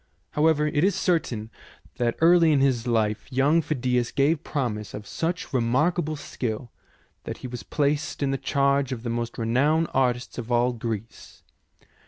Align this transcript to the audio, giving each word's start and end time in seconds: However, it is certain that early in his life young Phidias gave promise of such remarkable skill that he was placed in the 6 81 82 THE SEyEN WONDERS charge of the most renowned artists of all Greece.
However, 0.31 0.65
it 0.65 0.83
is 0.83 0.95
certain 0.95 1.51
that 1.97 2.15
early 2.21 2.51
in 2.51 2.59
his 2.59 2.87
life 2.87 3.31
young 3.31 3.61
Phidias 3.61 4.09
gave 4.09 4.43
promise 4.43 4.95
of 4.95 5.05
such 5.05 5.53
remarkable 5.53 6.15
skill 6.15 6.71
that 7.25 7.37
he 7.45 7.47
was 7.47 7.61
placed 7.61 8.23
in 8.23 8.31
the 8.31 8.37
6 8.39 8.49
81 8.49 8.65
82 8.65 8.65
THE 8.65 8.65
SEyEN 8.65 8.65
WONDERS 8.65 8.77
charge 8.81 8.91
of 8.91 9.03
the 9.03 9.15
most 9.15 9.37
renowned 9.37 9.87
artists 9.93 10.37
of 10.39 10.51
all 10.51 10.73
Greece. 10.73 11.43